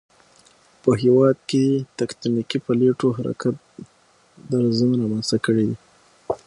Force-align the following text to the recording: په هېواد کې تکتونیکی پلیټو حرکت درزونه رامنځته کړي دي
په 0.81 0.91
هېواد 1.01 1.35
کې 1.49 1.65
تکتونیکی 1.99 2.57
پلیټو 2.65 3.07
حرکت 3.17 3.55
درزونه 4.51 4.95
رامنځته 5.01 5.37
کړي 5.45 5.63
دي 5.69 5.77